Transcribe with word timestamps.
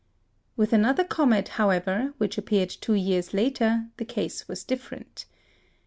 With 0.57 0.73
another 0.73 1.03
comet, 1.03 1.47
however, 1.61 2.15
which 2.17 2.35
appeared 2.39 2.71
two 2.71 2.95
years 2.95 3.35
later, 3.35 3.85
the 3.97 4.05
case 4.05 4.47
was 4.47 4.63
different. 4.63 5.25